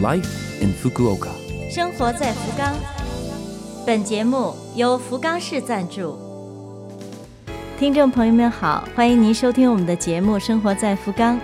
[0.00, 1.30] Life in Fukuoka。
[1.68, 2.72] 生活在福冈。
[3.84, 6.16] 本节目由福冈市赞助。
[7.76, 11.36] 听众朋友们好，欢迎您收听我们的节目《生活在福冈》。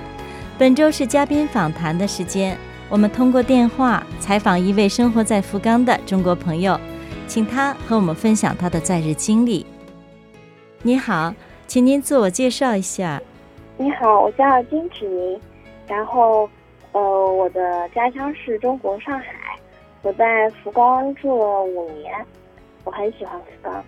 [0.57, 2.57] 本周是嘉宾访谈的时间，
[2.89, 6.79] 我们通过电话采访一位生活在福冈的中国朋友，
[7.27, 9.67] 请他和我们分享他的在日经历。
[10.83, 11.35] 你好，
[11.67, 13.21] 请您自我介绍一下。
[13.77, 15.41] 你好，我叫金芷宁，
[15.89, 16.49] 然后，
[16.95, 19.59] 呃，我的家乡是中国上海，
[20.03, 22.25] 我在福冈住了五年，
[22.85, 23.85] 我很喜欢福冈。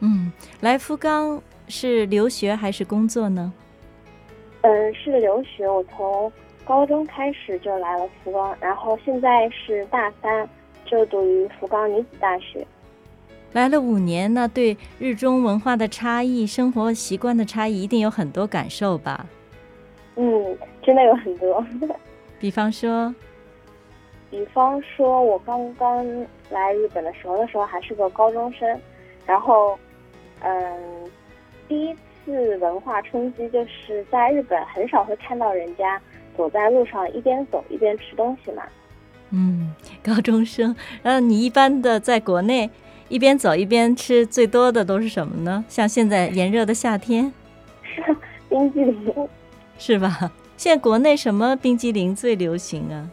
[0.00, 3.52] 嗯，来福冈是留学还是工作呢？
[4.62, 6.32] 嗯，是留学，我从
[6.64, 10.48] 高中开始就来了福冈，然后现在是大三，
[10.84, 12.66] 就读于福冈女子大学。
[13.52, 19.26] 来了五年，那对日中文化的差异、生活习惯的差异，一定有很多感受吧？
[20.16, 21.64] 嗯，真的有很多。
[22.42, 23.14] 比方说，
[24.28, 26.04] 比方说，我刚刚
[26.50, 28.80] 来日本的时候，那时候还是个高中生，
[29.24, 29.78] 然后，
[30.40, 31.08] 嗯，
[31.68, 36.02] 第一次文化冲击就是在日本很少会看到人家
[36.36, 38.64] 走在路上一边走一边吃东西嘛。
[39.30, 42.68] 嗯，高中生，呃，你一般的在国内。
[43.08, 45.62] 一边走一边吃，最多的都是什么呢？
[45.68, 47.30] 像现在炎热的夏天，
[48.48, 49.28] 冰激凌，
[49.76, 50.32] 是吧？
[50.62, 53.10] 现在国内什么冰激凌最流行啊？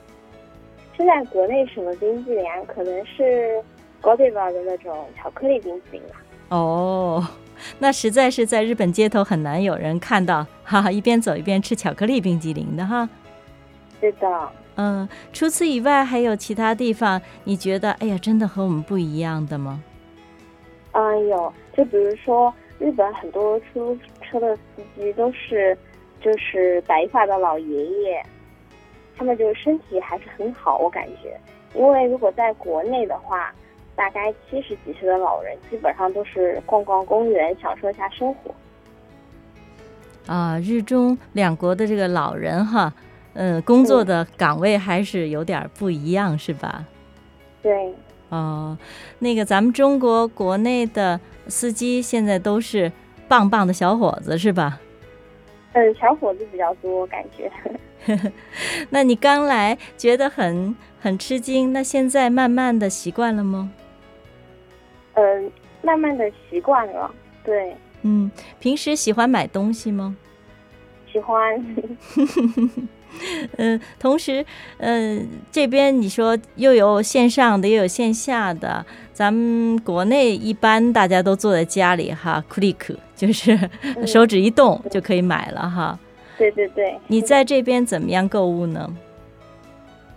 [0.96, 2.62] 现在国内什么冰激凌啊？
[2.68, 3.60] 可能是
[4.00, 6.22] 高迪巴的那种巧克力冰淇淋吧。
[6.50, 7.28] 哦，
[7.80, 13.10] 那实在是在日本街头很难有人看到， 哈哈，一边走一边吃巧克力冰激凌的哈。
[14.00, 14.50] 是的。
[14.76, 19.82] 嗯，除此以外，还有其他地方你觉得，哎呀，真的和我们不一样的吗？
[20.92, 25.76] 嗯，有，就比如说日本很多出租车的司机都是，
[26.22, 28.24] 就是白发的老爷爷，
[29.18, 31.40] 他们就是身体还是很好，我感觉。
[31.76, 33.54] 因为如果在国内的话，
[33.96, 38.54] 大概七十几岁的老人基本上都是逛逛公园，享受一下生活。
[40.26, 42.94] 啊，日中两国的这个老人哈，
[43.34, 46.86] 嗯，工作的岗位还是有点不一样，是吧？
[47.62, 47.94] 对。
[48.30, 48.78] 哦，
[49.18, 52.92] 那个咱们中国国内的司机现在都是
[53.28, 54.80] 棒棒的小伙子，是吧？
[55.74, 57.52] 嗯，小伙子比较多，感觉。
[58.90, 63.72] 那你刚来觉得很很吃惊，那现在慢慢的习惯了吗？
[65.14, 67.14] 嗯，慢慢的习惯了，
[67.44, 67.76] 对。
[68.02, 70.16] 嗯，平时喜欢买东西吗？
[71.12, 71.64] 喜欢。
[73.58, 74.46] 嗯，同时，
[74.78, 78.86] 嗯，这边你说又有线上的，又有线下的。
[79.14, 83.58] 咱们国内一般大家都坐在家里哈，click 就是
[84.08, 86.00] 手指一动就可以买了哈。
[86.38, 86.98] 对对对。
[87.08, 88.90] 你在这边怎么样购物呢？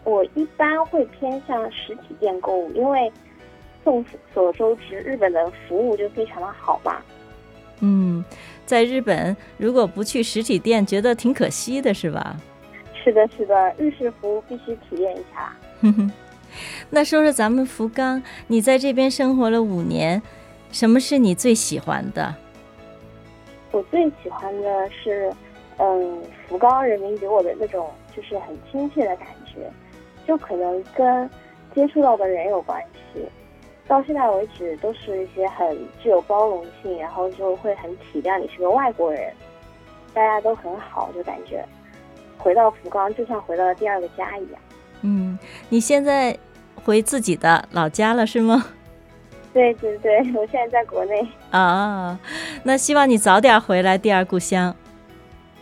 [0.04, 3.10] 我一般会偏向实体店购物，因为
[3.84, 6.96] 众所周知，日本的服务就非常的好嘛。
[7.80, 8.24] 嗯，
[8.64, 12.36] 在日本如果不去实体店，觉得挺可惜的，是吧？
[13.02, 15.56] 是的，是的，日式服务必须体验一下。
[16.90, 20.22] 那说说咱们福冈，你在这边生活了五年，
[20.70, 22.34] 什么是你最喜欢的？
[23.70, 25.32] 我最喜欢的是，
[25.78, 29.70] 嗯，福冈人民给我的那种就是很亲切的感觉，
[30.26, 31.28] 就可能跟
[31.74, 32.80] 接触到的人有关
[33.14, 33.24] 系。
[33.88, 39.32] 到现在为止，都是一些很具有包容性，然后就会很体谅你是个外国人，
[40.14, 41.64] 大家都很好，就感觉。
[42.42, 44.60] 回到福冈，就像回到了第二个家一样。
[45.02, 45.38] 嗯，
[45.68, 46.36] 你现在
[46.84, 48.66] 回自己的老家了是吗？
[49.52, 51.26] 对对对，我现在在国内。
[51.50, 52.18] 啊，
[52.64, 54.74] 那希望你早点回来第二故乡。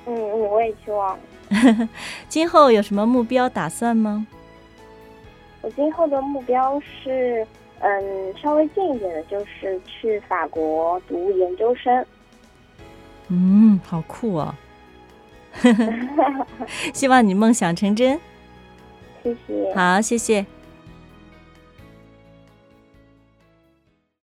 [0.07, 1.19] 嗯嗯，我也希望。
[2.29, 4.27] 今后有什么目标打算吗？
[5.63, 7.47] 我今后的目标是，
[7.81, 12.07] 嗯，稍微近一点的，就是去法国读研究生。
[13.29, 14.55] 嗯，好酷哦。
[16.95, 18.19] 希望你梦想成真。
[19.23, 19.75] 谢谢。
[19.75, 20.47] 好，谢谢。